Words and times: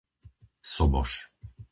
Soboš 0.73 1.13